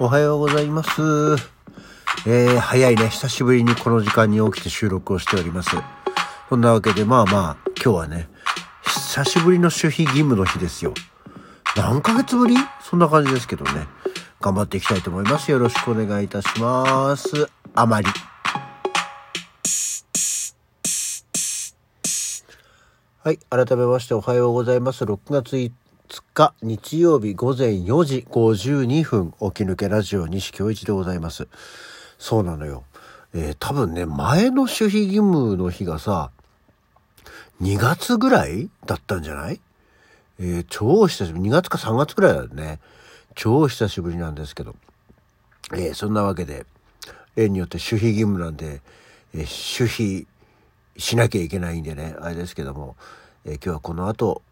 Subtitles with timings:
[0.00, 0.90] おはようございます。
[2.24, 3.08] えー、早いね。
[3.08, 5.70] 久しぶりにこの時間に起きて収録をしております。
[6.48, 8.28] そんなわけで、まあまあ、今日はね、
[8.84, 10.94] 久しぶりの守秘義務の日ですよ。
[11.76, 12.54] 何ヶ月ぶり？
[12.80, 13.88] そんな感じですけどね。
[14.40, 15.50] 頑張っていきたいと思います。
[15.50, 17.48] よろしくお願いいたします。
[17.74, 18.06] あまり。
[23.24, 23.38] はい。
[23.50, 25.02] 改めましておはようございます。
[25.02, 25.72] 6月5
[26.08, 31.48] 日日曜日午前4時52分起き抜けラジオ西京一でございます。
[32.18, 32.84] そうなのよ。
[33.34, 36.30] えー、多分ね、前の守秘義務の日がさ、
[37.60, 39.60] 2月ぐらいだったんじゃない？
[40.40, 41.50] えー、超久しぶり。
[41.50, 42.80] 2月か3月ぐらいだよね。
[43.34, 44.74] 超久しぶりなんですけど。
[45.74, 46.64] えー、そんなわけで、
[47.36, 48.80] 例によって守秘義務なんで、
[49.34, 50.26] えー、守秘
[50.96, 52.96] しなきゃいけないんでね、あれですけども、
[53.44, 54.42] え、今日はこの後、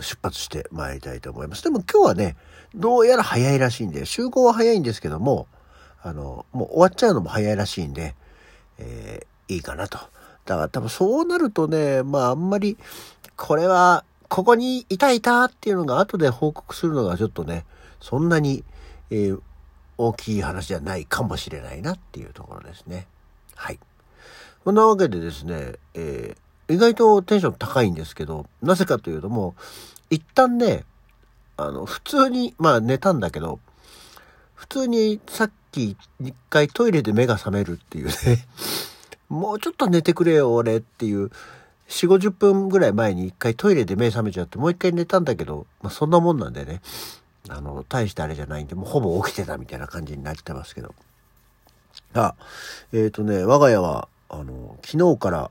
[0.00, 1.62] 出発して参りたいと思います。
[1.62, 2.36] でも今日はね、
[2.74, 5.46] どうやら早いらしいんで、集合は早いんですけども、
[6.02, 8.14] あの、もう終わっちゃうのも早いらしいんで、
[8.78, 9.98] えー、いいかなと。
[10.44, 12.78] だから多分そうなるとね、まああんまり、
[13.36, 17.64] これは、ここにいたいたっていうのが後で報告するのがちょっとね、
[18.00, 18.64] そんなに、
[19.10, 19.40] えー、
[19.96, 23.06] 大きい話じゃないかもしれないなっていうところですね。
[23.54, 23.80] はい。
[24.64, 29.62] そんなわけでですね、えー、意外とテンション高いんですけど、なぜかというともう、
[30.10, 30.84] 一旦ね、
[31.56, 33.58] あの、普通に、まあ寝たんだけど、
[34.54, 38.12] 普通にさっき一回トイレで目が覚めるっていうね
[39.28, 41.30] もうちょっと寝てくれよ俺っていう
[41.88, 46.80] 4、50分ぐらい前に一回トイレで目覚めちゃってもう一回寝たんだけど、まあそんなもんなんでね、
[47.48, 50.94] あの、大してあれじゃないんで、もうほぼ起きてたみたいな感じになってますけど。
[52.14, 52.34] あ、
[52.92, 55.50] えっ、ー、とね、我が家は、あの、昨日から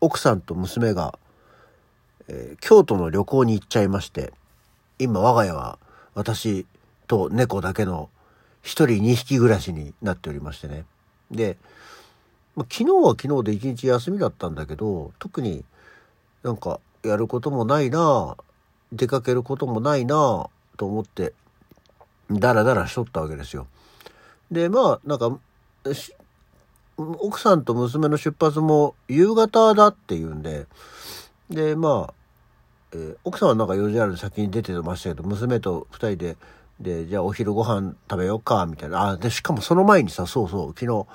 [0.00, 1.18] 奥さんと娘が、
[2.28, 4.32] えー、京都の旅行に行っちゃいまして、
[4.98, 5.78] 今我が家は
[6.14, 6.66] 私
[7.06, 8.08] と猫だけの
[8.62, 10.84] 一人二匹暮らしになっておりましてね。
[11.30, 11.56] で、
[12.56, 15.64] ま、昨日は昨日で一日休みだったんだけど、特に
[16.42, 18.36] なんかやることもないな
[18.92, 21.32] 出かけることもないなと思って、
[22.30, 23.66] ダラダラしとったわけですよ。
[24.50, 25.38] で、まあ、なんか、
[27.20, 30.66] 奥さんと娘の出発も夕方だっていうんで、
[31.50, 32.14] で、まあ、
[32.92, 36.36] えー、奥さんはなんか用事ある先に出てましたけど、娘と二人で、
[36.80, 39.10] で、じゃあお昼ご飯食べようか、みたいな。
[39.10, 41.06] あ、で、しかもその前にさ、そうそう、昨日、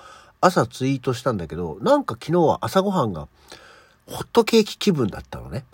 [0.41, 3.27] 朝ツイートしたんだけど、なんか昨日は朝ごはんが、
[4.07, 5.65] ホットケーキ気分だったのね。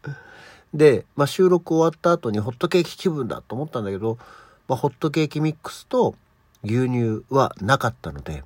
[0.74, 4.18] で、まあ、収録終わった後にホットケーキ気分だと思ったんだけど、
[4.68, 6.14] まあ、ホットケーキミックスと
[6.64, 8.44] 牛乳はなかったので、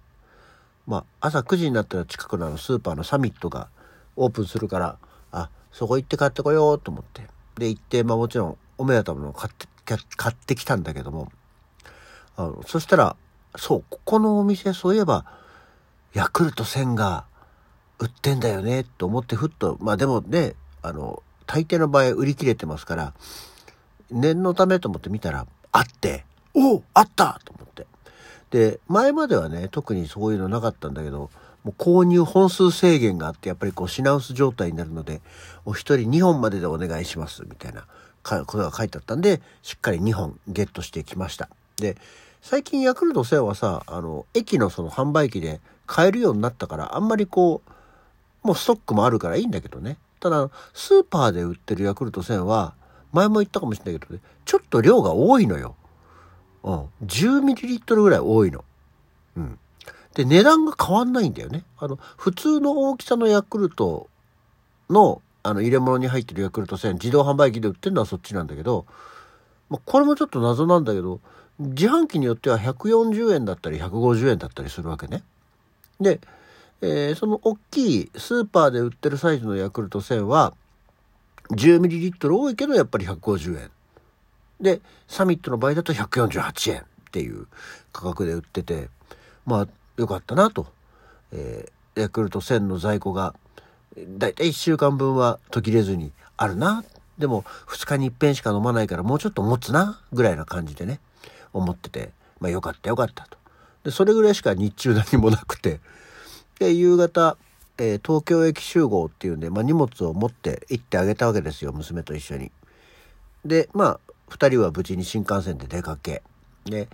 [0.88, 3.69] まあ、朝9時になったら近くのスーパーのサミットが
[4.16, 4.97] オープンするから、
[5.31, 7.26] あ、そこ行って買ってこようと思って。
[7.59, 9.66] で、行って、まあもちろんお目当たりの買って、
[10.16, 11.31] 買ってきたんだけども、
[12.38, 13.16] あの、そしたら、
[13.54, 15.26] そう、ここのお店、そういえば、
[16.15, 17.26] ヤクルト1000が
[17.99, 23.12] 売ってんだよね、と思ってふっと、まあでもね、あの、大抵の場合売り切れてますから、
[24.10, 26.25] 念のためと思って見たら、あって、
[26.55, 27.68] おあったと思って。
[28.50, 31.31] で、前まではね、特にそういうのなかったんだけど、
[31.64, 35.20] もう購入本数制限があって、やっぱりこう品薄状態になるので、
[35.64, 37.84] お一人2本まででお願いします、みたいな
[38.22, 41.48] ことが書いてあったんで、しっかり2本ゲットしてきました。
[41.76, 41.97] で、
[42.41, 49.98] 最近ヤクルト1000はさ、あの、駅のその販売機で買えるようになったから、あんまりこう、もうストックもあるからいいんだけどね。
[50.20, 52.75] ただ、スーパーで売ってるヤクルト1000は、
[53.12, 55.75] 前も言ったかもしれないけどね、ちょっと量が多いのよ。
[56.62, 56.84] うん。
[57.04, 58.64] 10ml ぐらい多いの。
[59.36, 59.58] うん。
[60.14, 61.64] で、値段が変わんないんだよね。
[61.78, 64.08] あの、普通の大きさのヤクルト
[64.91, 68.86] の、あの、入れ物に入ってるヤクルト1000、自動販売機で売ってるのはそっちなんだけど、
[69.70, 71.20] まあ、これもちょっと謎なんだけど、
[71.58, 75.22] 自販機によっては140円だったり150円だったりするわけね。
[76.00, 76.20] で、
[76.80, 80.54] えー、その大きいスーパーで売ってるサイズのヤクルト1000は
[81.50, 83.70] 10ml 多いけどやっぱり150円。
[84.60, 87.46] で、サミットの場合だと148円っていう
[87.93, 88.88] 価格で売ってて、
[89.46, 90.66] まあよかったなと。
[91.32, 93.34] えー、ヤクルト1000の在庫が
[94.16, 96.84] だいたい1週間分は途切れずにあるな。
[97.19, 101.00] でも2日に一遍しか飲まないからもうちょっと持つなぐらいな感じでね。
[101.52, 103.38] 思ってて、まあよかったよかったと。
[103.84, 105.81] で、それぐらいしか日中何もなくて、
[106.58, 107.37] で、夕方、
[107.78, 112.52] えー、東京駅集合っていうんで、まあ荷物を持って行ってあげたわけですよ、娘と一緒に。
[113.44, 116.22] で、まあ、二人は無事に新幹線で出かけ。
[116.64, 116.88] で、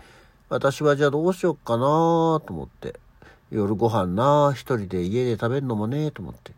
[0.48, 3.00] 私はじゃあどうしよっかなと思って。
[3.50, 6.52] 夜ご飯な一人で家で食べるのもねと思って。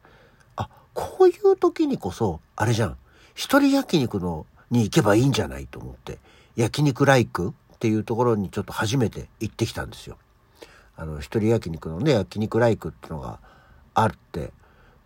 [0.56, 2.96] あ、こういう時にこそ、あれじゃん。
[3.34, 6.18] 一人焼肉のに行けばいいんじゃないと思って。
[6.56, 10.16] 焼肉ライクっていうところにちょっと初めて行ってきたんですよ。
[10.96, 13.40] あの、一人焼肉のね、焼肉ライクっていうのが
[13.92, 14.52] あって、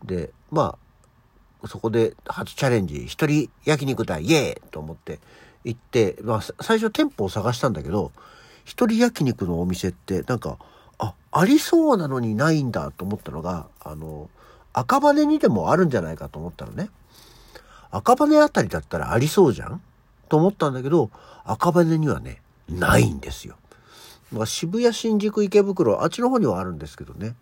[0.04, 0.76] で、ま
[1.62, 5.18] あ、そこで初チャレンジ、一人焼肉だ、イエーと思って
[5.64, 8.12] 行って、まあ、最初店舗を探したんだけど、
[8.64, 10.58] 一人焼肉のお店ってなんか、
[10.98, 14.28] あ、ありそうなのにないんだと思ったのが、あの、
[14.72, 16.90] 赤羽にでもあるんじゃないかと思ったのね。
[17.90, 19.82] 赤羽あたりだったらありそうじゃん？
[20.28, 21.10] と思ったんだけど、
[21.44, 23.56] 赤羽にはね、ないんですよ。
[24.32, 27.34] まあ、渋谷、新宿、池袋、あっちの方にはあるんですけどね。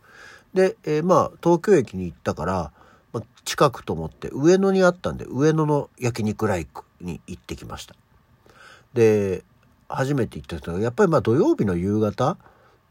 [0.55, 2.73] で、えー、まあ、東京駅に行ったから、
[3.13, 7.95] まあ、近くと思って上野にあったんで、上野の焼肉ライクに行ってきました。
[8.95, 9.45] で、
[9.89, 12.37] 初めて行った人が、やっぱりまあ土曜日の夕方、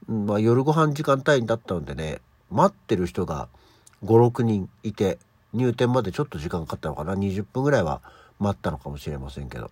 [0.08, 3.50] まあ、夜ご飯時間帯だったのでね、待ってる人が
[4.04, 5.18] 5、6人いて、
[5.54, 7.14] 入店までちょっと時間かかったのかな。
[7.16, 8.02] 20分ぐらいは
[8.40, 9.72] 待ったのかもしれませんけど。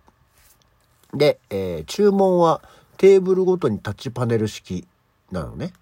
[1.14, 2.62] で、えー、注文は
[2.96, 4.86] テーブルごとにタッチパネル式
[5.30, 5.72] なのね。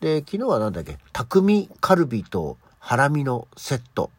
[0.00, 4.10] で、昨日は何だっけ、匠カルビとハラミのセット。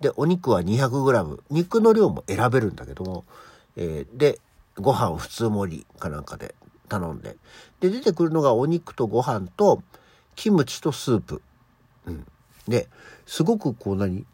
[0.00, 1.40] で、お肉は 200g。
[1.50, 3.24] 肉の量も選べるんだけども、
[3.76, 4.38] えー、で、
[4.76, 6.54] ご飯普通盛りかなんかで
[6.88, 7.36] 頼んで。
[7.80, 9.82] で、出てくるのがお肉とご飯と、
[10.34, 11.42] キムチとスープ。
[12.06, 12.26] うん。
[12.68, 12.88] で、
[13.26, 14.26] すごくこう何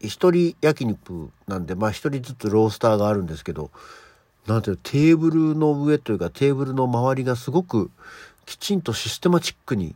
[0.00, 3.70] 一人焼肉なんで、まあ一人ずつロースターがあるんですけど、
[4.46, 7.90] なんていうテーブルの上というかテーブルの周りがすごく
[8.46, 9.94] きちんとシステマチックに、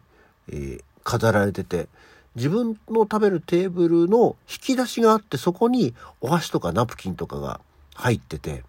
[0.48, 1.88] えー、飾られてて、
[2.34, 7.60] 自分の食べるテーブルの引き出しがあってそこにお箸とかナプキンとかが
[7.94, 8.64] 入ってて、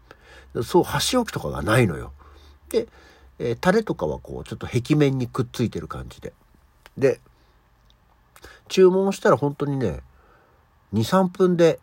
[0.61, 2.11] そう箸置きとかがないのよ。
[2.69, 2.87] で、
[3.39, 6.33] えー、タレとかはこうちょっと壁面にくっついてる感じで。
[6.97, 7.19] で、
[8.67, 10.01] 注文したら本当にね、
[10.93, 11.79] 2、3分で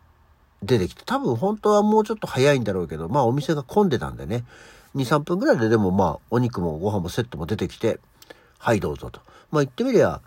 [0.63, 4.45] 出てきて、多分本当はもうちょっと早いんだろうけど、まあお店が混んでたんでね、
[4.95, 7.99] 2、3分ぐらいででもまあお肉もご飯もセットも出てきて、
[8.57, 9.21] はいどうぞと。
[9.51, 10.21] まあ言ってみりゃ、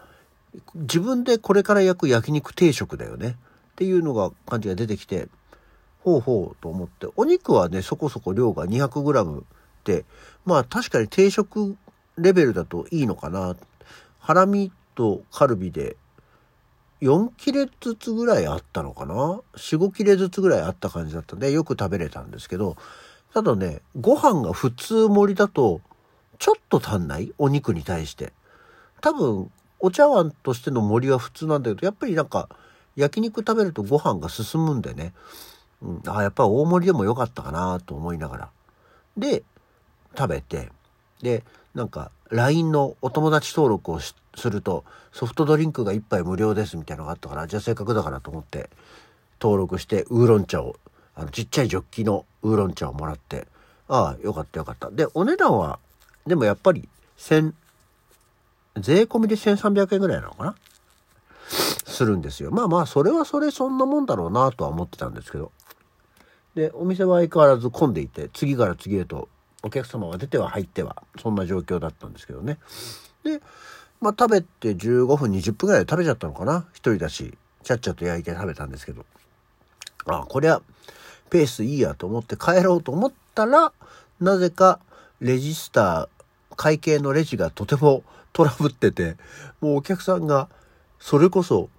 [0.74, 3.36] 自分でこれから焼く焼肉定食だよね。
[3.72, 5.28] っていうのが感じが出てきて、
[6.04, 9.42] ほうほうと思って、お肉はね、そこそこ量が 200g
[9.84, 10.04] で、
[10.44, 11.78] まあ確かに定食
[12.18, 13.56] レベルだといいのかな。
[14.18, 15.96] ハラミとカルビで
[17.00, 22.76] 4切れずつぐらいあったのかな ?4、5切れずつぐらいあった感じだったんで、よく食べれたんですけど、
[23.32, 25.80] ただね、ご飯が普通盛りだと、
[26.38, 28.34] ちょっと足んないお肉に対して。
[29.00, 29.50] 多分、
[29.80, 32.50] お茶碗としての盛りは普通なんだけど、やっぱりなんか、
[32.94, 35.14] 焼肉食べるとご飯が進むんでね。
[35.84, 38.48] うん、あやっぱ大盛りでもよかったかなと思いながら。
[39.16, 39.42] で、
[40.16, 40.72] 食べて、
[41.22, 41.44] で、
[41.74, 44.14] なんか、LINE のお友達登録をす
[44.50, 48.70] ると、ソフトドリンクが1杯無料ですみたいなのがあったから、じゃあせっかくだからと思って、
[49.40, 50.76] 登録して、ウーロン茶を、
[51.14, 53.46] あの、ちっちゃいジョッキのウーロン茶をもらって、
[53.88, 54.90] ああ、よかったよかった。
[54.90, 55.78] で、お値段は、
[56.26, 56.88] でもやっぱり、
[57.18, 57.54] 千、
[58.78, 60.54] 税込みで1300円ぐらいなのかな？
[61.86, 62.50] するんですよ。
[62.50, 65.52] まあまあ、それはそれそんなもんだろうなとは思ってたんですけど。
[66.54, 69.28] で、お店は相変わらず混んでいて、次から次へと
[69.62, 72.58] お客様が出ては入っては、そんな状況だったんですけどね。
[73.24, 73.40] で、
[74.00, 79.04] まあ食べて15分、20分ぐらいで食べちゃったのかな一人だし、ちゃっちゃと焼いて食べたんですけど。
[80.06, 80.60] ああ、こりゃ、
[81.30, 83.72] ペースいいやと思って帰ろうと思ったら、
[84.20, 84.78] なぜか
[85.20, 89.16] レジスター、会計のレジがとてもトラブってて、
[89.60, 90.48] もうお客さんが、
[91.00, 91.70] それこそ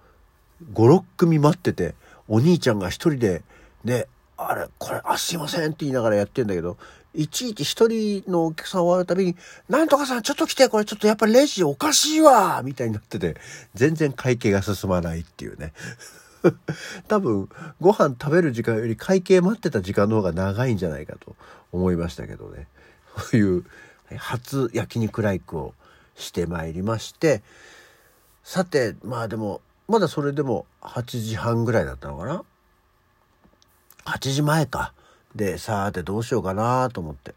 [0.72, 1.94] 5、6組待ってて、
[2.28, 3.42] お兄ちゃんが一人で、
[3.84, 6.76] で、あれ、これ、あ、すいませんって言いながらやってんだけど、
[7.14, 9.36] いちいち一人のお客さん終わるたびに、
[9.68, 13.36] なんとかさんちょっと来て、これちょっとやっぱりレジおかしいわみたいになってて、
[13.74, 15.72] 全然会計が進まないっていうね。
[17.08, 17.48] 多分、
[17.80, 21.34] ご飯食べる時間より会計待ってた時間の方が長いんじゃないかと
[21.72, 22.68] 思いましたけどね。
[23.16, 23.64] そういう
[24.16, 25.74] 初焼肉ライクを
[26.14, 27.42] してまいりまして、
[28.44, 32.44] さて、まあでも、まだそれでも8時半ぐらいだったのかな？
[34.06, 34.92] ?8 時前か。
[35.34, 37.34] で、さーてどうしようかなと思って。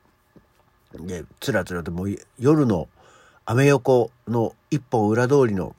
[0.95, 2.87] で、つらつらともう夜の
[3.45, 5.75] アメ横の一本裏通りの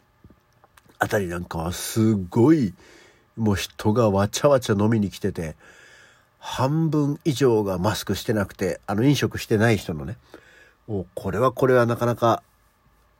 [0.99, 2.75] あたりなんかはすごい
[3.37, 5.57] もう人がわちゃわちゃ飲みに来てて、
[6.39, 10.19] 半分以上がマスクしてなくて、あの飲食してない人のね、
[10.89, 12.43] おこれはこれはなかなか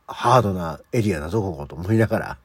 [0.07, 2.39] ハードなエリアだぞ、ここと思いながら、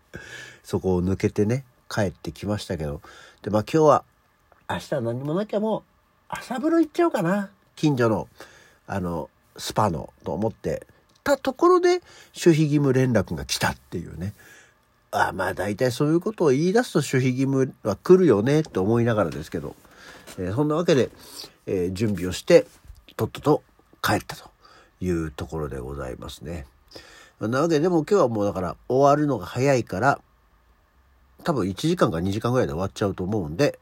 [0.63, 3.01] そこを抜けてね、帰ってきましたけど、
[3.41, 4.03] で、まあ今日は、
[4.69, 5.83] 明日何もなきゃもう
[6.27, 7.49] 朝風呂行っちゃおうかな。
[7.75, 8.27] 近所の、
[8.87, 10.85] あの、スパの、と思って
[11.23, 12.01] たところで、
[12.35, 14.33] 守秘義務連絡が来たっていうね。
[15.11, 19.75] あまあ大体そういうことを言い出すと守秘義務は来るよねって思いながらですけど、
[20.37, 21.09] えー、そんなわけで、
[21.67, 22.65] えー、準備をして、
[23.15, 23.63] とっとと
[24.01, 24.49] 帰ったと
[24.99, 26.65] いうところでございますね。
[27.39, 30.19] なわけ、でも今日はもうだから終わるのが早いから、
[31.43, 33.79] 多分1時間か2時間ぐらいで終わっちゃうと思うんで、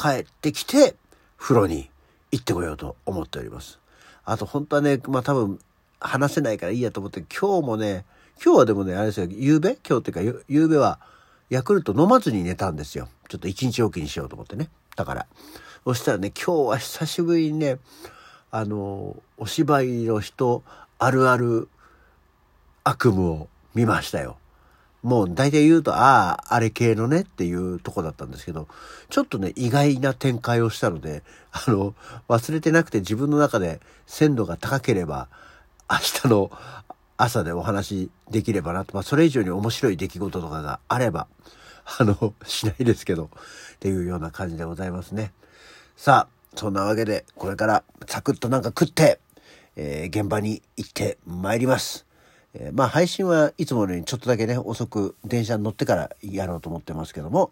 [0.00, 0.94] 帰ってきて、
[1.36, 1.90] 風呂に
[2.32, 3.78] 行ってこようと思っております。
[4.24, 5.58] あと本当はね、まあ多分
[5.98, 8.06] 話せないからいいやと思って、今日もね、
[8.42, 9.76] 今日はでもね、あれですよ、夕べ？
[9.86, 11.00] 今日っていうか、夕べは、
[11.50, 13.08] ヤクルト飲まずに寝たんですよ。
[13.28, 14.70] ちょっと一日おきにしようと思ってね。
[14.96, 15.26] だから。
[15.84, 17.78] そしたらね、今日は久しぶりにね、
[18.50, 20.62] あの、お芝居の人
[20.98, 21.68] あるある
[22.84, 24.38] 悪夢を見ましたよ。
[25.02, 28.68] もう大体言うと、ああ、あれ系のねっていうとこだったんですけど、
[29.08, 31.94] ちょっとね、意外な展開をしたので、あの、
[32.28, 35.28] 忘れてなくて自分の中で鮮度が高ければ、
[35.90, 36.50] 明日の
[37.16, 41.26] 朝でお話できればなと、まあ、それ以上に面白い出来事とかがあれば、
[41.98, 43.30] あの、しないですけど、
[43.76, 45.32] っていうような感じでございますね。
[45.96, 49.18] さあ、そんなわけで、これからサクッとなんか食って、
[49.76, 52.06] えー、現場に行って参ります。
[52.54, 57.50] えー、まあ配信はいつものようにちょっとだけね、遅く電車に乗ってからやろうと思ってますけども、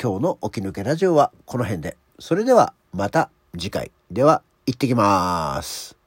[0.00, 1.96] 今日の起き抜けラジオはこの辺で。
[2.18, 3.90] それではまた次回。
[4.10, 5.97] では、行ってきます。